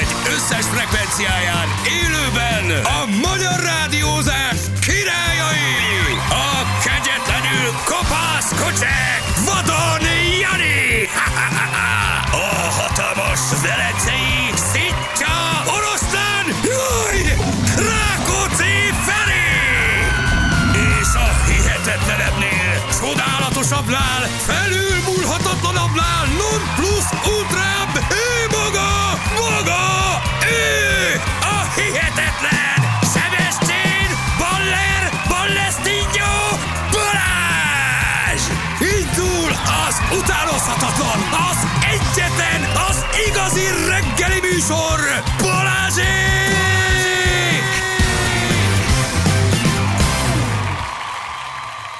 [0.00, 1.68] egy összes frekvenciáján
[2.00, 3.35] élőben a magyar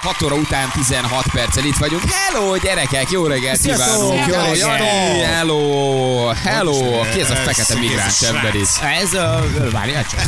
[0.07, 2.03] 6 óra után 16 perccel itt vagyunk.
[2.11, 4.27] Hello, gyerekek, jó reggelt kívánunk!
[4.27, 4.59] jó Hello, reggelt!
[4.59, 7.01] Jani, hello, hello!
[7.13, 8.81] Ki ez a fekete migráns ember itt?
[9.01, 9.45] Ez a...
[9.73, 10.21] Várjál csak.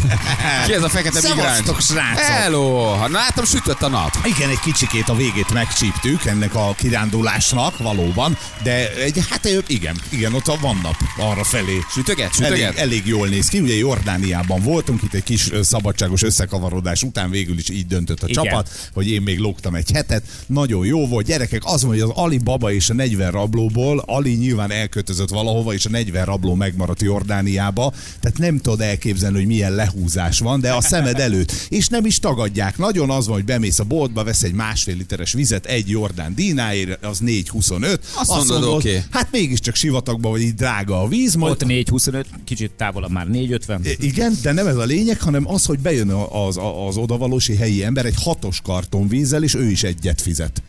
[0.67, 1.91] Ki ez a fekete migráns?
[2.17, 2.85] Hello!
[2.85, 4.19] Ha látom, sütött a nap.
[4.25, 10.35] Igen, egy kicsikét a végét megcsíptük ennek a kirándulásnak valóban, de egy, hát igen, igen,
[10.35, 11.79] ott van nap arra felé.
[11.93, 12.79] Sütöget, Elég, sütöget?
[12.79, 13.61] elég jól néz ki.
[13.61, 18.45] Ugye Jordániában voltunk, itt egy kis szabadságos összekavarodás után végül is így döntött a Igen.
[18.45, 20.23] csapat, hogy én még lógtam egy hetet.
[20.47, 21.27] Nagyon jó volt.
[21.27, 25.75] Gyerekek, az van, hogy az Ali Baba és a 40 rablóból Ali nyilván elkötözött valahova,
[25.75, 27.93] és a 40 rabló megmaradt Jordániába.
[28.21, 31.53] Tehát nem tudod elképzelni, hogy milyen lehúzás van, de a szemed előtt.
[31.69, 32.79] És nem is tagadják.
[32.79, 37.05] Nagyon az van, hogy bemész a boltba, vesz egy másfél literes vizet, egy Jordán dínáért,
[37.05, 37.99] az 4,25.
[38.15, 39.03] Azt mondod, oké.
[39.11, 43.79] Hát mégiscsak sivatagban vagy így drága a víz, majd Ott 4.25, kicsit távolabb már 4.50.
[43.85, 46.59] I- Igen, de nem ez a lényeg, hanem az, hogy bejön az, az,
[46.89, 50.63] az odavalósi helyi ember egy hatos karton vízzel, és ő is egyet fizet.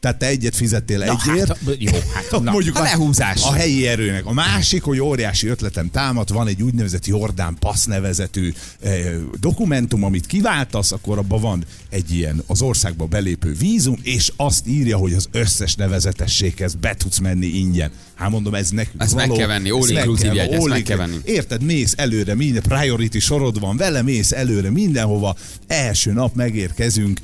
[0.00, 1.48] Tehát te egyet fizettél Na, egyért.
[1.48, 2.50] hát, jó, hát, na.
[2.50, 3.42] mondjuk a lehúzás.
[3.42, 4.26] A helyi erőnek.
[4.26, 8.52] A másik, hogy óriási ötletem támad, van egy úgynevezett Jordán Pass nevezetű
[8.82, 14.66] eh, dokumentum, amit kiváltasz, akkor abban van egy ilyen az országba belépő vízum, és azt
[14.66, 17.90] írja, hogy az összes nevezetességhez be tudsz menni ingyen.
[18.14, 19.38] Hát mondom, ez nekünk Ezt meg való.
[19.38, 21.16] kell venni, all meg inclusive jegy, ezt meg kell venni.
[21.24, 25.36] Érted, mész előre, minden priority sorod van, vele mész előre mindenhova.
[25.66, 27.20] Első nap megérkezünk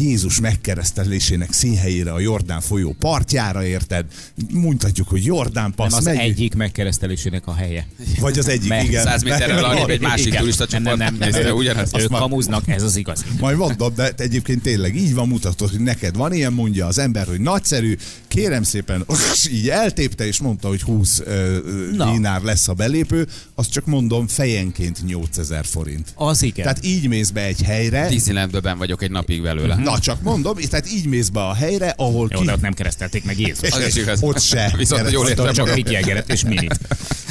[0.00, 4.04] Jézus megkeresztelésének színhelyére a Jordán folyó partjára, érted?
[4.52, 5.94] Mondhatjuk, hogy Jordán Nem passz.
[5.96, 7.86] az megy- egyik megkeresztelésének a helye.
[8.20, 9.02] Vagy az egyik, Mert igen.
[9.04, 10.40] 100 méterrel arrébb egy másik Igen.
[10.40, 11.44] turista Nem, nem, nem, nem, csoport.
[11.46, 11.56] nem.
[11.56, 11.90] Ugyanaz.
[11.98, 13.24] Ők már- kamuznak, ez az igazi.
[13.40, 17.26] Majd mondom, de egyébként tényleg így van mutatod, hogy neked van ilyen, mondja az ember,
[17.26, 17.96] hogy nagyszerű,
[18.28, 19.06] kérem szépen,
[19.52, 22.12] így eltépte, és mondta, hogy 20 ö, ö, Na.
[22.12, 26.12] dinár lesz a belépő, azt csak mondom, fejenként 8000 forint.
[26.14, 26.64] Az igen.
[26.64, 29.76] Tehát így mész be egy helyre, Disneylandben vagyok egy napig belőle.
[29.76, 32.44] na csak mondom, tehát így mész be a helyre, ahol Jó, ki...
[32.46, 33.70] de ott nem keresztelték meg Jézus.
[33.70, 34.22] Az is igaz.
[34.22, 34.74] Ott se.
[34.76, 35.74] Viszont jól értem Csak magam.
[35.74, 36.78] Mick Jageret és Minit.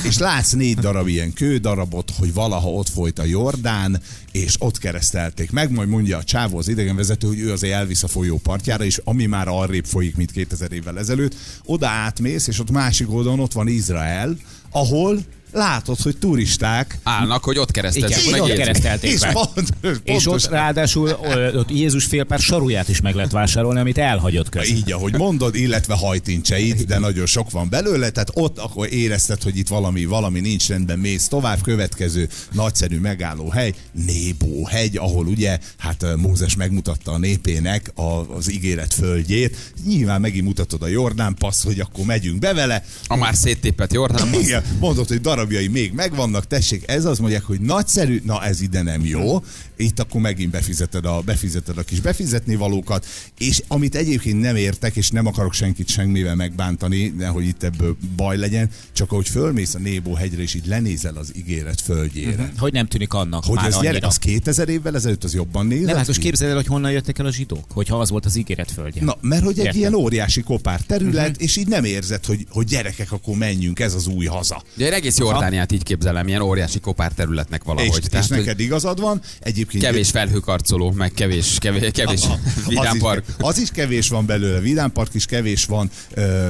[0.04, 5.52] És látsz négy darab ilyen kődarabot, hogy valaha ott folyt a Jordán, és ott keresztelték
[5.52, 9.02] meg, majd mondja a csávó, az idegenvezető, hogy ő azért elvisz a folyó partjára, és
[9.04, 11.36] ami már arrébb folyik, mint 2000 évvel ezelőtt,
[11.66, 14.38] oda átmész, és ott másik oldalon ott van Izrael,
[14.72, 15.20] ahol
[15.52, 19.34] látod, hogy turisták Állnak, hogy ott keresztezzük Igen, ott keresztelték és meg.
[19.34, 21.10] pont, És ott ráadásul
[21.56, 24.78] ott Jézus fél pár saruját is meg lehet vásárolni, amit elhagyott közben.
[24.78, 29.58] Így, ahogy mondod, illetve hajtincseit, de nagyon sok van belőle, tehát ott akkor érezted, hogy
[29.58, 33.74] itt valami, valami nincs rendben, mész tovább, következő nagyszerű megálló hely,
[34.06, 40.46] Nébó hegy, ahol ugye, hát Mózes megmutatta a népének a, az ígéret földjét, nyilván megint
[40.46, 44.34] mutatod a Jordán passz, hogy akkor megyünk be vele, A már széttépett Jordán.
[44.34, 48.82] igen, mondod, hogy darabjai még megvannak, tessék, ez az mondják, hogy nagyszerű, na ez ide
[48.82, 49.44] nem jó,
[49.78, 53.06] itt akkor megint befizeted a, befizeted a kis befizetni valókat,
[53.38, 58.38] és amit egyébként nem értek, és nem akarok senkit semmivel megbántani, nehogy itt ebből baj
[58.38, 62.52] legyen, csak ahogy fölmész a Nébó hegyre, és így lenézel az ígéret földjére.
[62.58, 63.94] Hogy nem tűnik annak Hogy már ez, annyira.
[63.94, 66.92] gyere, az 2000 évvel ezelőtt az jobban nézett Nem, hát most képzeld el, hogy honnan
[66.92, 69.04] jöttek el a zsidók, hogyha az volt az ígéret földje.
[69.04, 69.80] Na, mert hogy egy Értem.
[69.80, 71.44] ilyen óriási kopár terület, uh-huh.
[71.44, 74.64] és így nem érzed, hogy, hogy gyerekek, akkor menjünk, ez az új haza.
[74.76, 77.90] Ugye én egész Jordániát így képzelem, ilyen óriási kopár területnek valahogy.
[77.90, 79.22] és, és Tehát, hogy neked igazad van,
[79.68, 82.22] egyébként Kevés felhőkarcoló, meg kevés, kevés, kevés
[82.68, 83.26] vidám is, park.
[83.38, 86.50] az is kevés van belőle, vidámpark is kevés van, ö,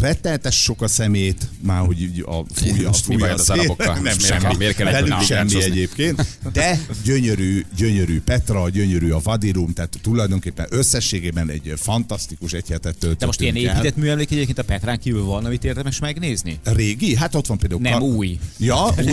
[0.00, 3.98] retteltes sok a szemét, már hogy a fújja, Most mi fújja bajod az arabokkal?
[4.02, 5.70] Nem semmi, kell- miért kellett semmi migránshozni?
[5.70, 12.96] egyébként, de gyönyörű, gyönyörű Petra, gyönyörű a Vadirum, tehát tulajdonképpen összességében egy fantasztikus egy hetet
[13.18, 16.58] De most ilyen töltöttünk épített műemlék egyébként a Petrán kívül van, amit érdemes megnézni?
[16.64, 17.16] Régi?
[17.16, 18.38] Hát ott van például Nem Kar- új.
[18.58, 19.04] Ja, új,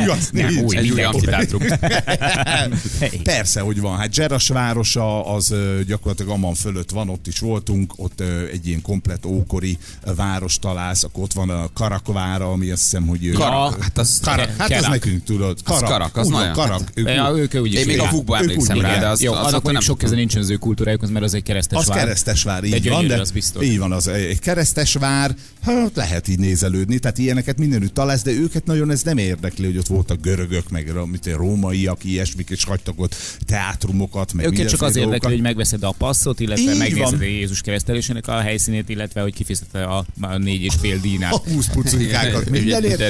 [0.00, 0.62] új az Nem, nincs.
[0.62, 0.76] új.
[0.76, 0.90] Egy
[3.22, 3.96] Persze, hogy van.
[3.98, 5.54] Hát Zseras városa az
[5.86, 8.20] gyakorlatilag Amman fölött van, ott is voltunk, ott
[8.52, 9.78] egy ilyen komplet ókori
[10.16, 13.30] város találsz, akkor ott van a Karakvára, ami azt hiszem, hogy...
[13.30, 14.20] Karak, hát az...
[14.22, 14.90] Karak, hát az Kerak.
[14.90, 15.62] nekünk tudod.
[15.62, 16.90] Karak, Karak, az úgy van, nagyon- Karak.
[16.94, 19.72] Ők, Ja, ők úgy Én még a Ők emlékszem rá, de az, Jó, az, annak
[19.72, 19.80] nem...
[19.80, 21.98] sok köze nincsen az ő kultúrájukhoz, mert az egy keresztes Az vár.
[21.98, 23.64] keresztesvár, így De van, gyönyörű, de az biztos.
[23.64, 28.64] így van, az egy keresztesvár, hát lehet így nézelődni, tehát ilyeneket mindenütt találsz, de őket
[28.64, 33.14] nagyon ez nem érdekli, hogy ott voltak görögök, meg mit, rómaiak, ilyesmik, és hagytak ott
[33.46, 37.20] teátrumokat, meg Őket csak az érdekli, hogy megveszed a passzot, illetve Így megnézed van.
[37.20, 41.34] a Jézus keresztelésének a helyszínét, illetve hogy kifizeted a, a négy és fél a dínát.
[41.34, 43.00] 20 puculikákat Egy mindenért.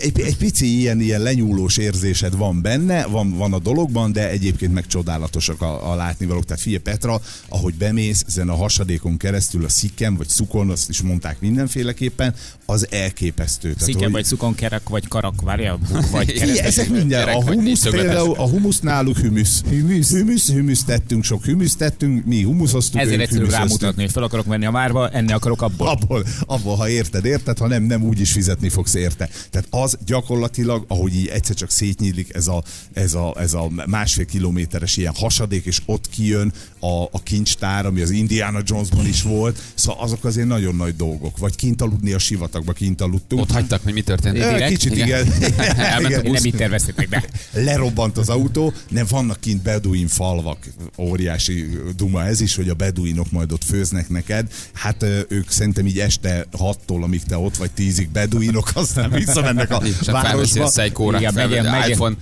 [0.00, 4.72] egy, egy pici ilyen, ilyen lenyúlós érzésed van benne, van, van a dologban, de egyébként
[4.72, 6.44] meg csodálatosak a, a látnivalók.
[6.44, 11.00] Tehát figyelj Petra, ahogy bemész ezen a hasadékon keresztül a szikken, vagy szukon, azt is
[11.02, 12.34] mondták mindenféleképpen,
[12.66, 13.68] az elképesztő.
[13.72, 15.78] Tehát, Sziken hogy- vagy szukon kerak, vagy karak, várja,
[16.10, 16.66] vagy keresztes.
[16.66, 17.28] ezek minden.
[17.28, 19.62] A humusz például, a humusz náluk hümüsz.
[19.70, 20.10] Hümüsz.
[20.10, 24.64] Hümüsz, hümüsz tettünk, sok hümüsz tettünk, mi humuszoztuk, Ezért egyszerű rámutatni, hogy fel akarok menni
[24.64, 25.88] a márba, enni akarok abból.
[25.88, 29.28] Abból, abból, ha érted, érted, ha nem, nem úgy is fizetni fogsz érte.
[29.50, 32.62] Tehát az gyakorlatilag, ahogy így egyszer csak szétnyílik ez a,
[32.92, 38.00] ez a, ez a másfél kilométeres ilyen hasadék, és ott kijön a, a kincstár, ami
[38.00, 41.38] az Indiana Jonesban is volt, szóval azok azért nagyon nagy dolgok.
[41.38, 43.42] Vagy kint aludni a sivatagba, kint aludtunk.
[43.42, 44.34] Ott hagytak, hogy mi történt.
[44.34, 44.68] Direkt?
[44.68, 45.26] Kicsit Igen.
[45.26, 45.52] igen.
[45.76, 46.24] Elment a igen.
[46.24, 50.66] Én nem így terveztétek, de lerobbant az autó, nem vannak kint beduin falvak,
[50.98, 54.52] óriási duma ez is, hogy a beduinok majd ott főznek neked.
[54.72, 59.82] Hát ők szerintem így este 6-tól, amíg te ott vagy 10-ig beduinok, aztán visszamennek a
[60.06, 60.70] városba.
[60.76, 62.16] egy kórát, Igen, megyen- megyen- iPhone,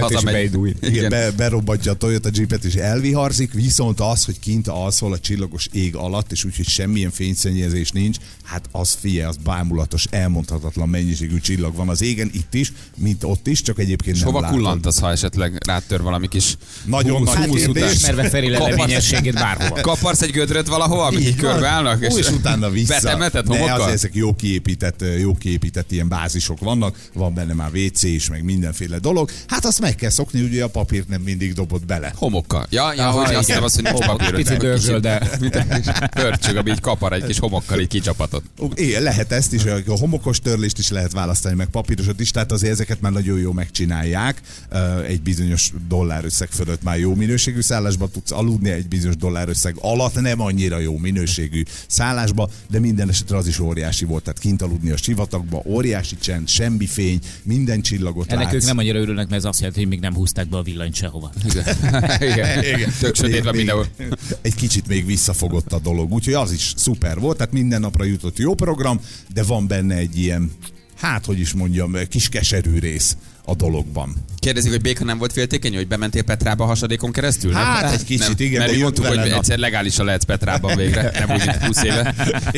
[0.00, 0.32] hazamegy.
[0.34, 0.74] beindulj.
[0.80, 5.68] Igen, be, berobbantja a Toyota Jeepet és elviharzik, viszont az, hogy kint alszol a csillagos
[5.72, 11.74] ég alatt, és úgyhogy semmilyen fényszennyezés nincs, hát az figyelj, az bámulatos, elmondhatatlan mennyiségű csillag
[11.74, 14.56] van az égen, itt is, mint ott is, csak egyébként És nem hova látod.
[14.56, 17.66] kullantasz, ha esetleg rátör valami kis Nagyon humusz- nagy kérdés.
[17.66, 17.92] után?
[17.92, 19.80] ismerve Feri levényességét bárhova.
[19.80, 22.06] Kaparsz egy gödröt valahova, amit így körbeállnak?
[22.12, 22.94] Ó, és utána vissza.
[22.94, 23.80] Betemetett Ne, homokkal?
[23.86, 28.44] az, ezek jó kiépített, jó kiépített ilyen bázisok vannak, van benne már WC is, meg
[28.44, 29.30] mindenféle dolog.
[29.46, 32.12] Hát azt meg kell szokni, ugye a papírt nem mindig dobott bele.
[32.16, 32.66] Homokkal.
[32.70, 33.44] Ja, ja, hogy azt igen.
[33.44, 34.34] hiszem, az, hogy nincs papír.
[34.34, 35.30] picit dörzsöl, de-
[36.14, 38.42] pörcsög, ami így kapar egy kis homokkal így kicsapatot.
[38.58, 42.52] Ó, É, lehet ezt is, a homokos törlést is lehet választani, meg papírosat is, tehát
[42.52, 44.40] azért ezeket már nagyon jó megcsinálják.
[45.06, 50.40] Egy bizonyos dollárösszeg fölött már jó minőségű szállásba tudsz aludni, egy bizonyos dollárösszeg alatt nem
[50.40, 54.22] annyira jó minőségű szállásba, de minden esetre az is óriási volt.
[54.22, 58.54] Tehát kint aludni a sivatagba, óriási csend, semmi fény, minden csillagot Ennek látsz.
[58.54, 60.94] ők nem annyira örülnek, mert ez azt jelenti, hogy még nem húzták be a villanyt
[60.94, 61.30] sehova.
[62.20, 62.64] Igen.
[62.64, 62.92] Igen.
[63.00, 63.86] Tök sötét van Még- mindenhol.
[64.42, 68.38] Egy kicsit még visszafogott a dolog, úgyhogy az is szuper volt, tehát minden napra jutott
[68.38, 69.00] jó program,
[69.34, 70.50] de van benne egy ilyen,
[70.96, 74.14] hát hogy is mondjam, kis keserű rész a dologban.
[74.38, 77.52] Kérdezik, hogy Béka nem volt féltékeny, hogy bementél Petrába a hasadékon keresztül?
[77.52, 77.62] nem?
[77.62, 81.30] Hát, egy kicsit, igen, Mert mi mondtuk, hogy a- egyszer legálisan lehetsz Petrában végre, nem
[81.30, 82.14] úgy, mint 20 éve.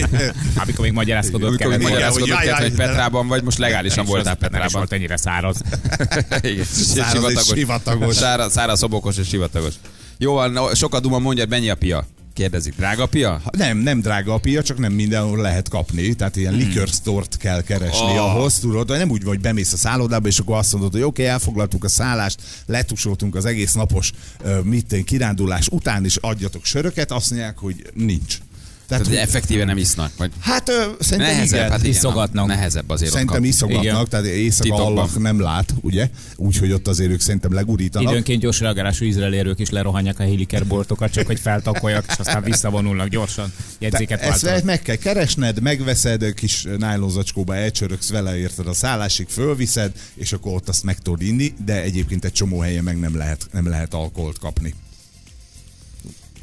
[0.63, 1.93] Amikor még magyarázkodott Amikor még kellett.
[1.93, 4.73] magyarázkodott, hogy jaj, jaj, hogy Petrában vagy, most legálisan voltál Nem Petrában.
[4.73, 5.57] volt ennyire száraz.
[6.43, 8.17] Igen, Száraz és sivatagos.
[8.17, 9.75] Száraz, száraz, szobokos és sivatagos.
[10.19, 10.39] Jó,
[10.75, 12.07] sokat duma mondjad, mennyi a pia?
[12.35, 12.77] Kérdezik.
[12.77, 13.43] Drága pia?
[13.51, 16.63] Nem, nem drága a pia, csak nem mindenhol lehet kapni, tehát ilyen hmm.
[16.63, 18.35] liquor store-t kell keresni Oh.
[18.35, 21.33] ahhoz, tudod, nem úgy, hogy bemész a szállodába, és akkor azt mondod, hogy oké, okay,
[21.33, 24.13] elfoglaltuk a szállást, letusoltunk az egész napos
[24.45, 28.39] uh, mit, kirándulás után, és adjatok söröket, azt mondják, hogy nincs.
[28.89, 30.11] Tehát, Tehát hogy, effektíve nem isznak.
[30.17, 31.71] Vagy hát ö, szerintem nehezebb, igen.
[31.71, 32.47] hát igen, iszogatnak.
[32.47, 34.07] Nehezebb azért Szerintem iszogatnak, Igen.
[34.09, 34.75] tehát éjszaka.
[34.75, 36.09] Allah nem lát, ugye?
[36.37, 38.11] Úgyhogy ott azért ők szerintem legurítanak.
[38.11, 43.09] Időnként gyors reagálású izraeli erők is lerohanják a hélikerboltokat, csak hogy feltakolják, és aztán visszavonulnak
[43.09, 43.53] gyorsan.
[43.79, 44.67] Jegyzéket Te ezt váltanak.
[44.67, 50.69] meg kell keresned, megveszed, kis nájlonzacskóba elcsörögsz vele, érted, a szállásig fölviszed, és akkor ott
[50.69, 54.39] azt meg tudod inni, de egyébként egy csomó helyen meg nem lehet, nem lehet alkoholt
[54.39, 54.75] kapni.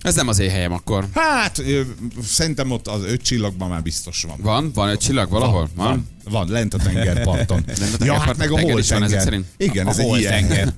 [0.01, 1.07] Ez nem az én helyem akkor.
[1.13, 1.81] Hát, ö,
[2.23, 4.37] szerintem ott az öt csillagban már biztos van.
[4.41, 4.71] Van?
[4.73, 5.69] Van egy csillag valahol?
[5.75, 7.65] Van, van, van lent a tengerparton.
[7.99, 9.21] a ja, hát meg a holtenger.
[9.21, 9.45] szerint?
[9.57, 10.73] Igen, A ez egy ilyen.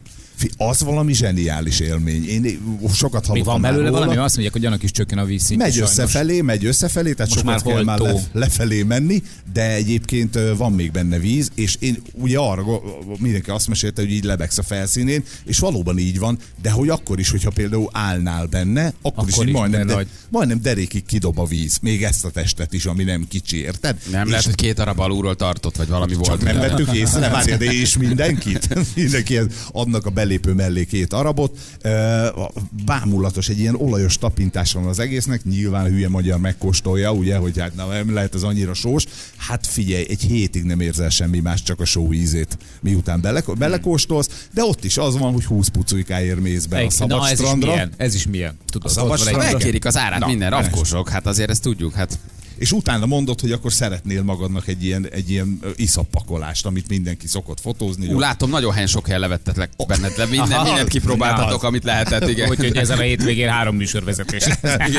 [0.57, 2.27] Az valami zseniális élmény.
[2.27, 2.59] Én
[2.93, 3.99] sokat Mi hallottam van már belőle róla.
[3.99, 4.17] valami?
[4.17, 5.61] Azt mondják, hogy annak is csökken a vízszint.
[5.61, 5.89] Megy sajnos.
[5.89, 9.23] összefelé, megy összefelé, tehát Most sokat már kell már le, lefelé menni,
[9.53, 12.63] de egyébként van még benne víz, és én ugye arra,
[13.19, 17.19] mindenki azt mesélte, hogy így lebegsz a felszínén, és valóban így van, de hogy akkor
[17.19, 21.45] is, hogyha például állnál benne, akkor, Akkor is, is majdnem, de, majdnem derékig kidob a
[21.45, 23.97] víz, még ezt a testet is, ami nem kicsi, érted?
[24.11, 26.27] Nem és lehet, hogy két darab alulról tartott, vagy valami volt.
[26.29, 28.67] csak nem vettük észre, várja, de és mindenkit?
[28.95, 29.39] Mindenki
[29.71, 31.57] adnak a belé belépő mellé két arabot.
[32.85, 37.75] Bámulatos, egy ilyen olajos tapintás van az egésznek, nyilván hülye magyar megkóstolja, ugye, hogy hát
[37.75, 39.05] na, nem lehet ez annyira sós.
[39.37, 44.47] Hát figyelj, egy hétig nem érzel semmi más, csak a só ízét, miután bele, belekóstolsz,
[44.53, 47.37] de ott is az van, hogy 20 pucuikáért mész be a szabad Na, ez is
[47.45, 47.71] strandra.
[47.71, 47.91] milyen?
[47.97, 48.57] Ez is milyen?
[48.69, 49.53] Tudod, A szabad ott van egy- strand?
[49.53, 50.65] Megkérik az árát Na, minden persze.
[50.69, 51.93] rafkósok, hát azért ezt tudjuk.
[51.93, 52.19] Hát
[52.57, 57.59] és utána mondod, hogy akkor szeretnél magadnak egy ilyen, egy ilyen iszappakolást, amit mindenki szokott
[57.59, 58.13] fotózni.
[58.13, 60.25] Ú, látom, nagyon helyen sok helyen levettetek benned le.
[60.25, 60.63] Minden, Aha.
[60.63, 62.49] mindent kipróbáltatok, amit lehetett, igen.
[62.49, 64.43] Úgyhogy ezen a hétvégén három műsorvezetés.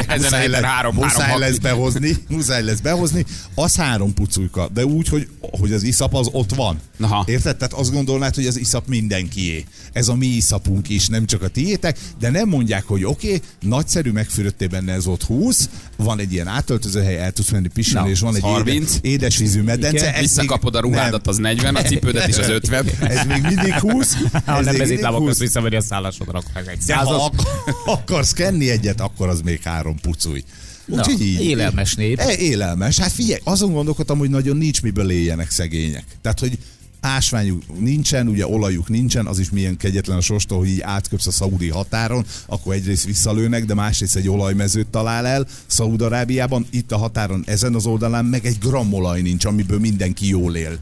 [0.07, 4.85] Ezen a héten három, muszáj három lesz behozni, muszáj lesz behozni, az három puculka, de
[4.85, 6.79] úgy, hogy, hogy az iszap az ott van.
[7.01, 7.25] Aha.
[7.27, 7.57] Érted?
[7.57, 9.65] Tehát azt gondolnád, hogy az iszap mindenkié.
[9.93, 13.41] Ez a mi iszapunk is, nem csak a tiétek, de nem mondják, hogy oké, okay,
[13.61, 18.21] nagyszerű, megfürödtél benne, ez ott 20, van egy ilyen átöltözőhely, el tudsz menni pisilni, és
[18.21, 18.95] van egy 30.
[18.95, 20.09] éde, édesvízű medence.
[20.09, 20.21] Igen.
[20.21, 22.85] Visszakapod a ruhádat, az 40, a cipődet is az 50.
[22.85, 24.17] nem, Ez még mindig 20.
[24.47, 25.39] Ha nem lábakhoz 20.
[25.39, 27.33] visszamenni a szállásodra, akkor egy De ha
[27.87, 30.45] akarsz kenni egyet, akkor az még három puculj.
[30.85, 31.41] Na, Úgyhogy így.
[31.41, 32.19] élelmes nép.
[32.19, 32.99] E, élelmes.
[32.99, 36.05] Hát figyelj, azon gondolkodtam, hogy nagyon nincs miből éljenek szegények.
[36.23, 36.59] Tehát, hogy
[37.05, 41.31] ásványuk nincsen, ugye olajuk nincsen, az is milyen kegyetlen a sorstól, hogy így átköpsz a
[41.31, 47.43] szaudi határon, akkor egyrészt visszalőnek, de másrészt egy olajmezőt talál el Szaúd-Arábiában, itt a határon
[47.47, 50.79] ezen az oldalán meg egy gram olaj nincs, amiből mindenki jól él.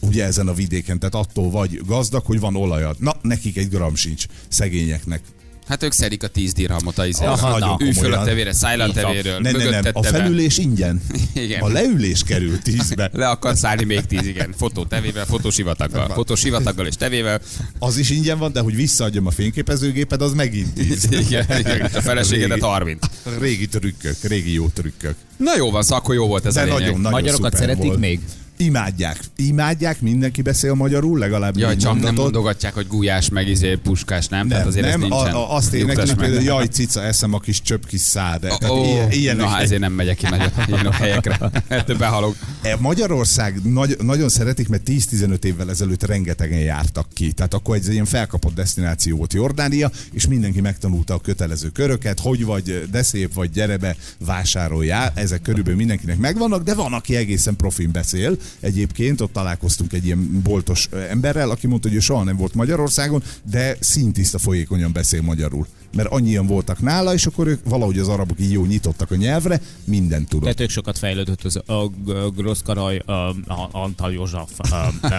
[0.00, 2.96] Ugye ezen a vidéken, tehát attól vagy gazdag, hogy van olajad.
[2.98, 5.22] Na, nekik egy gram sincs, szegényeknek.
[5.68, 7.24] Hát ők szedik a 10 dirhamot a izé.
[7.24, 7.76] Aha, na.
[7.80, 11.02] Ülj föl a tevére, szállj a tevéről, Nem, nem, nem, a felülés ingyen.
[11.34, 11.60] Igen.
[11.62, 13.10] A leülés kerül tízbe.
[13.12, 14.54] Le akarsz szállni még 10, igen.
[14.56, 16.08] Fotó tevével, fotó sivataggal.
[16.08, 17.40] Fotó sivataggal és tevével.
[17.78, 21.08] Az is ingyen van, de hogy visszaadjam a fényképezőgéped, az megint tíz.
[21.26, 21.80] Igen, igen.
[21.80, 22.66] A feleségedet Régi.
[22.66, 23.06] 30.
[23.40, 25.14] Régi trükkök, régi jó trükkök.
[25.36, 26.80] Na jó van, szóval akkor jó volt ez De a lényeg.
[26.80, 27.98] nagyon, nagyon Magyarokat szeretik volt.
[27.98, 28.20] még?
[28.64, 29.20] Imádják.
[29.36, 32.22] Imádják, mindenki beszél magyarul, legalább Jaj, csak nem mondatot.
[32.22, 34.48] mondogatják, hogy gulyás, meg izé, puskás, nem?
[34.48, 35.34] Tehát azért nem, ez nincsen.
[35.34, 36.24] a, a, azt énekelik meg.
[36.24, 38.40] például, jaj, cica, eszem a kis csöpp kis szád.
[38.40, 41.50] Tehát ilyen, na, hát ezért nem megyek ki nagyon ilyen a helyekre.
[41.68, 42.36] Ettől behalok.
[42.62, 47.32] E, Magyarország nagy, nagyon szeretik, mert 10-15 évvel ezelőtt rengetegen jártak ki.
[47.32, 52.44] Tehát akkor egy ilyen felkapott destináció volt Jordánia, és mindenki megtanulta a kötelező köröket, hogy
[52.44, 55.12] vagy de szép, vagy gyere be, vásároljál.
[55.14, 58.36] Ezek körülbelül mindenkinek megvannak, de van, aki egészen profin beszél.
[58.60, 63.22] Egyébként ott találkoztunk egy ilyen boltos emberrel, aki mondta, hogy ő soha nem volt Magyarországon,
[63.50, 65.66] de szintiszta folyékonyan beszél magyarul.
[65.92, 69.60] Mert annyian voltak nála, és akkor ők valahogy az arabok így jó nyitottak a nyelvre,
[69.84, 70.44] mindent tudott.
[70.44, 74.50] Tehát ők sokat fejlődött az a, a Grossz Karaj, a, a, Antal József,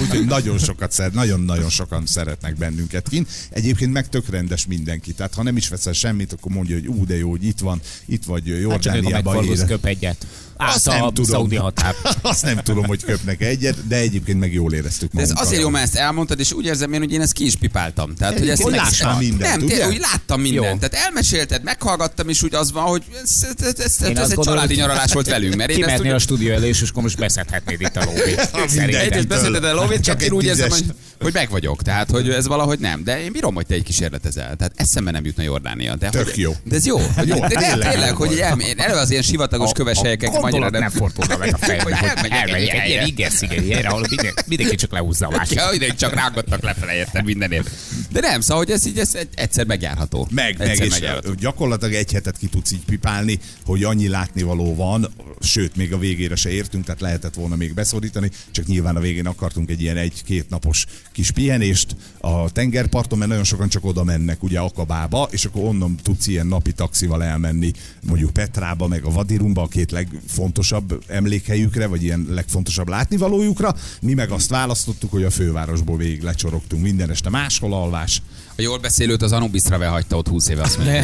[0.02, 3.30] Úgyhogy nagyon sokat szeret, nagyon-nagyon sokan szeretnek bennünket kint.
[3.50, 5.14] Egyébként meg tök rendes mindenki.
[5.14, 7.82] Tehát ha nem is veszel semmit, akkor mondja, hogy ú, de jó, hogy itt van,
[8.06, 9.66] itt vagy Hát csak ők Jordániában.
[9.68, 10.26] köp egyet.
[10.58, 11.32] Azt Át nem a tudom.
[11.32, 11.96] szaudi határ.
[12.22, 15.46] Azt nem tudom, hogy köpnek egyet, de egyébként meg jól éreztük De ez magunkat.
[15.48, 18.16] azért jó, mert ezt elmondtad, és úgy érzem én, hogy én ezt ki is pipáltam.
[18.16, 20.82] Tehát, hogy ezt lássál mindent, Nem, tényleg, úgy láttam mindent.
[20.82, 20.88] Jó.
[20.88, 24.44] Tehát elmesélted, meghallgattam, és úgy az van, hogy ez, ez, ez, ez, azt egy gondolom,
[24.44, 25.56] családi nyaralás volt velünk.
[25.56, 28.50] Mert én ezt a stúdió elé, és akkor most beszedhetnéd itt a lóvét.
[29.04, 30.86] Egyrészt beszélted el Lovét, csak Csak én úgy érzem, hogy,
[31.22, 31.82] hogy meg vagyok.
[31.82, 33.04] Tehát, hogy ez valahogy nem.
[33.04, 34.56] De én bírom, hogy te egy kísérletezel.
[34.56, 35.96] Tehát eszembe nem jutna Jordánia.
[35.96, 36.56] De, Tök hogy, jó.
[36.64, 36.98] De ez jó.
[36.98, 38.44] Hogy, Jó, de nem, tényleg hogy
[38.78, 42.30] eleve az ilyen sivatagos köves helyeken gondolat magyarán nem fordulna meg a fejembe, Hogy hogy
[42.32, 45.58] elmegyek egy ilyen inger helyre, ahol minden- mindenki csak lehúzza a másik.
[45.58, 47.70] Ja, ide csak rángattak lefele érted mindenért.
[48.12, 50.28] De nem, szóval, hogy ez így ez egy- egyszer megjárható.
[50.32, 51.34] Meg, meg, egyszer és megjárható.
[51.34, 56.36] gyakorlatilag egy hetet ki tudsz így pipálni, hogy annyi látnivaló van, sőt, még a végére
[56.36, 60.50] se értünk, tehát lehetett volna még beszorítani, csak nyilván a végén akartunk egy ilyen egy-két
[60.50, 65.64] napos kis pihenést a tengerparton, mert nagyon sokan csak oda mennek ugye Akabába, és akkor
[65.64, 67.72] onnan tudsz ilyen napi taxival elmenni
[68.08, 69.92] mondjuk Petrába, meg a Vadirumba, a két
[70.38, 73.76] legfontosabb emlékhelyükre, vagy ilyen legfontosabb látnivalójukra.
[74.02, 78.22] Mi meg azt választottuk, hogy a fővárosból végig lecsorogtunk minden este máshol alvás.
[78.58, 81.04] A jól beszélőt az Anubis Travel hagyta ott 20 éve, azt mondja.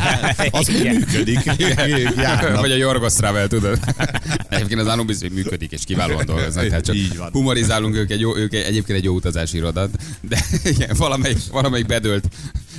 [0.60, 0.94] Az Igen.
[0.94, 1.44] működik.
[2.16, 2.60] Járnak.
[2.60, 3.78] Vagy a Jorgos Travel, tudod?
[4.48, 6.68] Egyébként az Anubis még működik, és kiválóan dolgoznak.
[6.68, 7.30] Tehát csak Így van.
[7.32, 9.88] humorizálunk ők, egy jó, ők egy- egyébként egy jó utazási irodát,
[10.20, 12.24] de igen, valamelyik, valamelyik bedölt,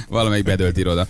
[0.10, 1.08] valamelyik bedölt iroda.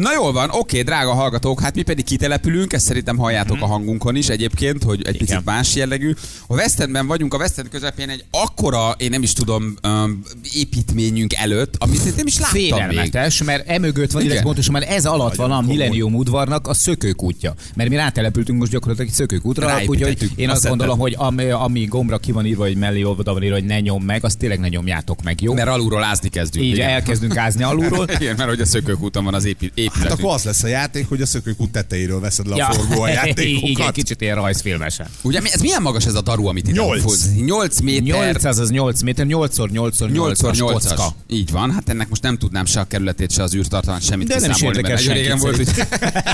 [0.00, 4.16] Na jól van, oké, drága hallgatók, hát mi pedig kitelepülünk, ezt szerintem halljátok a hangunkon
[4.16, 5.42] is egyébként, hogy egy picit Igen.
[5.44, 6.14] más jellegű.
[6.46, 10.22] A West Endben vagyunk, a West End közepén egy akkora, én nem is tudom, um,
[10.54, 12.72] építményünk előtt, amit nem is láttam még.
[12.72, 15.60] Félelmetes, mert emögött van, illetve pontosan már ez alatt van a.
[15.60, 17.54] Millennium udvarnak a szökőkútja.
[17.74, 21.84] Mert mi rátelepültünk most gyakorlatilag egy szökőkútra, úgyhogy én azt Azt gondolom, hogy ami, ami
[21.84, 24.58] gombra ki van írva, hogy mellé oldalra van írva, hogy ne nyom meg, azt tényleg
[24.58, 25.52] ne nyomjátok meg, jó?
[25.52, 26.64] Mert alulról ázni kezdünk.
[26.64, 26.88] Így igen.
[26.88, 28.06] elkezdünk ázni alulról.
[28.18, 29.44] Igen, mert hogy a szökőkúton van az
[29.86, 30.20] épi, Hát épületünk.
[30.26, 33.26] akkor az lesz a játék, hogy a szökőkút tetejéről veszed le a forgó a Igen,
[33.26, 33.92] játékokat.
[33.92, 35.06] kicsit ilyen rajzfilmesen.
[35.22, 37.02] Ugye mi- ez milyen magas ez a daru, amit Nyolc.
[37.02, 37.34] fúz?
[37.34, 38.02] 8 méter.
[38.02, 39.98] 800 az 8 méter, 8x8x 8
[40.42, 40.72] 8x8-as.
[40.72, 41.14] kocka.
[41.28, 44.40] Így van, hát ennek most nem tudnám se a kerületét, se az űrtartalmat, semmit De
[44.40, 45.68] nem is érdekel nagyon régen volt, hogy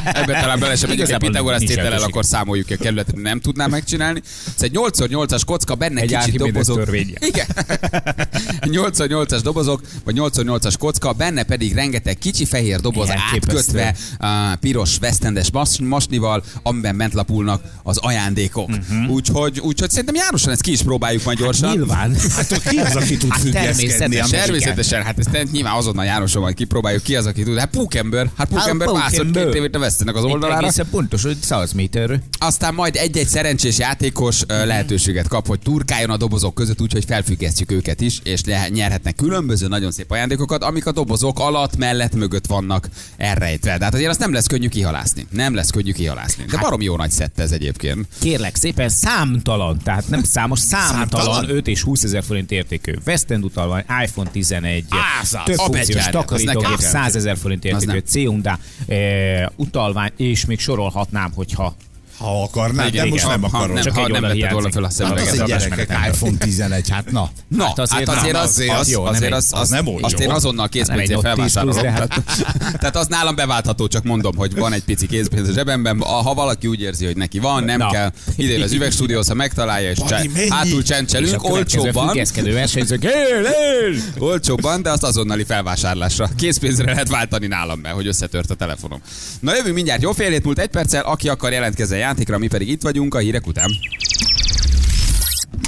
[0.04, 3.40] ebben talán bele sem megyünk egy Igazából Pitagoras nincs tétellel, akkor számoljuk a kerületet, nem
[3.40, 4.22] tudnám megcsinálni.
[4.56, 6.96] Ez egy 8x8-as kocka, benne Egy kicsit Archimedes dobozok.
[7.20, 7.46] Igen.
[8.60, 13.08] 8x8-as dobozok, vagy 8x8-as kocka, benne pedig rengeteg kicsi fehér doboz
[13.48, 18.68] Átkötve uh, piros vesztendes mas- masnival, amiben bent lapulnak az ajándékok.
[18.68, 19.10] Uh-huh.
[19.10, 21.70] Úgyhogy, úgyhogy szerintem Jánosan ezt ki is próbáljuk majd gyorsan.
[21.70, 22.16] Nyilván.
[22.36, 24.28] Hát ki az, aki tud Hát természetesen.
[24.28, 27.58] Természetesen, hát ezt nyilván azonnal Jánoson majd kipróbáljuk ki az, aki tud.
[27.58, 30.62] Hát Pókember, hát Pókember Hát mászott két a vesztenek az oldalára.
[30.62, 32.20] Egészen pontos, hogy 100 méterről.
[32.38, 37.70] Aztán majd egy-egy szerencsés játékos ö, lehetőséget kap, hogy turkáljon a dobozok között, úgyhogy felfüggesztjük
[37.72, 42.88] őket is, és nyerhetnek különböző nagyon szép ajándékokat, amik a dobozok alatt, mellett, mögött vannak
[43.32, 43.78] elrejtve.
[43.78, 45.26] De hát azért azt nem lesz könnyű kihalászni.
[45.30, 46.44] Nem lesz könnyű kihalászni.
[46.44, 48.06] De barom jó nagy szett ez egyébként.
[48.20, 51.56] Kérlek szépen, számtalan, tehát nem számos, számtalan, Számtalan?
[51.56, 52.94] 5 és 20 ezer forint értékű.
[53.06, 54.84] West End utalvány, iPhone 11,
[55.20, 56.90] Ázaz, több funkciós takarítógép, nekem.
[56.90, 57.98] 100 ezer forint értékű.
[57.98, 58.54] C-Hyundai
[58.86, 61.76] e, utalvány, és még sorolhatnám, hogyha
[62.22, 63.74] Ha akarnám, de most nem ha, akarom.
[63.74, 65.32] nem, Csak ha nem vetted volna fel a Hát szemüveget.
[65.32, 67.30] az egy az gyerekek iPhone 11, hát na.
[67.48, 69.60] Na, Hát hát azért azért, nem, az, azért az, az jó, nem azért az, az
[69.60, 71.94] az, nem azt én azonnal Nem egy készpénzén Note 10 plusz, felvásárolom.
[71.94, 72.22] hát-
[72.80, 76.00] Tehát, az nálam beváltható, csak mondom, hogy van egy pici készpénz a zsebemben.
[76.02, 79.98] Ha valaki úgy érzi, hogy neki van, nem kell, ide az üvegstúdióhoz, ha megtalálja, és
[80.48, 82.18] hátul csencselünk, olcsóbban,
[84.18, 86.28] olcsóbban, de azt azonnali felvásárlásra.
[86.36, 89.00] Készpénzre lehet váltani nálam be, hogy összetört a telefonom.
[89.40, 92.68] Na jövünk mindjárt jó fél hét múlt egy perccel, aki akar jelentkezzen játékra, mi pedig
[92.68, 93.70] itt vagyunk a hírek után.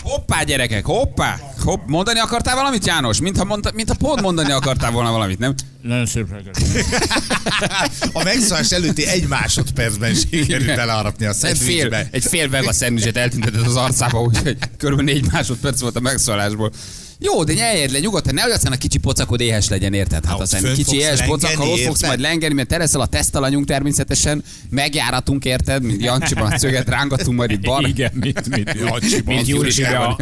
[0.02, 1.40] Hoppá, gyerekek, hoppá!
[1.64, 3.20] Hopp, mondani akartál valamit, János?
[3.20, 5.54] Mintha, mondta, mintha pont mondani akartál volna valamit, nem?
[5.82, 6.26] Nagyon szép.
[8.12, 12.08] A megszólás előtti egy másodpercben sikerült elharapni a Egy fél, szendvicsbe.
[12.10, 16.72] egy fél vega szendvicset eltüntetett az arcába, úgyhogy körülbelül négy másodperc volt a megszólásból.
[17.18, 20.24] Jó, de nyeljed le nyugodtan, nehogy aztán a kicsi pocakod éhes legyen, érted?
[20.24, 24.44] Hát aztán kicsi éhes pocakkal ott fogsz majd lengeni, mert te leszel a tesztalanyunk természetesen,
[24.70, 27.88] megjáratunk, érted, mint Jancsiban a szöget rángatunk majd itt bar.
[27.88, 30.16] Igen, mint, mint, Jancsiban, mint Júliskában,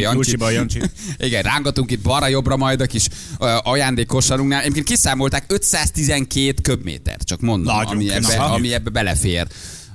[0.00, 0.80] Mint Jancsi.
[1.18, 4.60] Igen, rángatunk itt balra-jobbra majd a kis ö, ajándékkosarunknál.
[4.60, 9.46] Egyébként kiszámolták 512 köbméter, csak mondom, ami ebbe, ami ebbe belefér.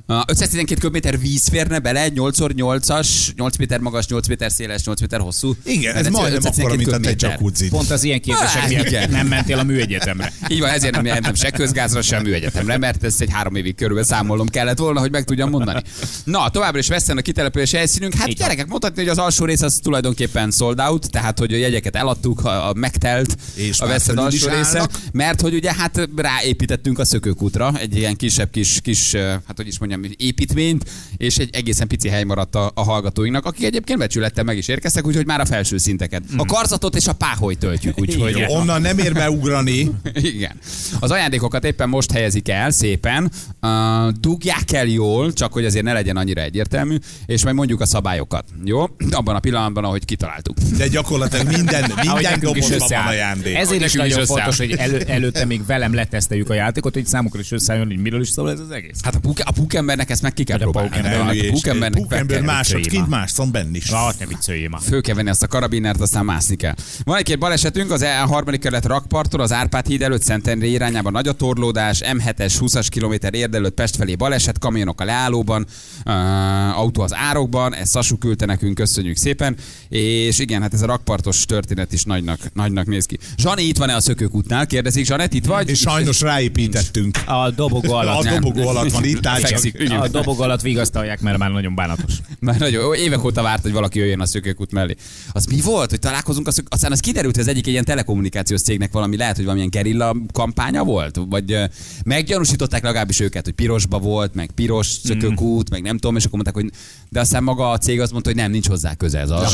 [0.08, 5.20] Uh, 512 köbméter víz férne bele, 8x8-as, 8 méter magas, 8 méter széles, 8 méter
[5.20, 5.56] hosszú.
[5.63, 7.68] Igen, ez majdnem 512 akkora, mint a te jacuzzi.
[7.70, 9.10] Pont az ilyen képzések Ah, miatt igen.
[9.10, 10.34] nem mentél a műegyetemre.
[10.50, 14.10] Így van, ezért nem jelentem se közgázra, sem műegyetemre, mert ezt egy három évig körülbelül
[14.10, 15.82] számolnom kellett volna, hogy meg tudjam mondani.
[16.24, 18.13] Na, továbbra is veszten a kitelepülési helyszínünk.
[18.13, 18.36] Hát van.
[18.36, 22.46] gyerekek, mondhatni, hogy az alsó rész az tulajdonképpen sold out, tehát hogy a jegyeket eladtuk,
[22.46, 27.74] a, a megtelt És a veszed alsó része, mert hogy ugye hát ráépítettünk a szökőkútra
[27.80, 32.23] egy ilyen kisebb kis, kis hát hogy is mondjam, építményt, és egy egészen pici hely
[32.23, 36.23] maradt a, a hallgatóinknak, akik egyébként becsülettel meg is érkeztek, úgyhogy már a felső szinteket.
[36.38, 38.49] A karzatot és a páholyt töltjük, úgyhogy Igen.
[38.49, 39.91] Onnan nem ér beugrani.
[40.36, 40.60] igen.
[40.99, 43.31] Az ajándékokat éppen most helyezik el szépen,
[43.62, 47.86] uh, dugják el jól, csak hogy azért ne legyen annyira egyértelmű, és majd mondjuk a
[47.86, 48.45] szabályokat.
[48.63, 48.84] Jó?
[49.12, 50.58] Abban a pillanatban, ahogy kitaláltuk.
[50.77, 53.55] De gyakorlatilag minden, minden dobozban van ajándék.
[53.55, 54.38] Ezért is nagyon összeáll.
[54.38, 58.21] fontos, hogy elő, előtte még velem leteszteljük a játékot, hogy számukra is összeálljon, hogy miről
[58.21, 58.99] is szól ez az egész.
[59.03, 59.51] Hát a, puk- a
[59.86, 60.89] pukembernek ezt meg ki kell Hát a próbálni.
[60.89, 63.89] Pókember Hát Elő a meg Pókember másodként mászom benn is.
[63.89, 64.82] Ah, ne vicceljél már.
[64.82, 66.74] Föl kell venni azt a karabinert, aztán mászni kell.
[67.04, 71.28] Van egy-két balesetünk, az E harmadik kerület rakparttól, az Árpád híd előtt Szentendre irányában nagy
[71.28, 75.65] a torlódás, M7-es 20-as kilométer érd előtt Pest felé baleset, kamionok a leállóban,
[76.06, 79.56] uh, autó az árokban, ezt Sasu küldte nekünk, köszönjük szépen.
[79.89, 83.17] És igen, hát ez a rakpartos történet is nagynak, nagynak néz ki.
[83.38, 84.65] Zsani itt van-e a szökőkútnál?
[84.65, 85.69] Kérdezik, Zsanett, itt vagy?
[85.69, 87.17] És sajnos ráépítettünk.
[87.26, 88.26] A dobogó alatt.
[88.26, 90.00] A dobogó alatt van itt áll, csak Fekszik.
[90.00, 92.14] A dobogó alatt vigasztalják, mert már nagyon bánatos.
[92.40, 94.96] Már nagyon jó, évek óta várt, hogy valaki jöjjön a szökőkút mellé.
[95.32, 96.68] Az mi volt, hogy találkozunk a szök...
[96.70, 100.16] Aztán az kiderült, hogy az egyik egy ilyen telekommunikációs cégnek valami lehet, hogy valamilyen gerilla
[100.34, 101.58] kampánya volt, vagy
[102.06, 106.64] meggyanúsították legalábbis őket, hogy pirosba volt, meg piros szökőkút, meg nem tudom, és akkor mondták,
[106.64, 106.72] hogy
[107.10, 109.48] de aztán maga a cég azt mondta, hogy nem, nincs hozzá köze ez a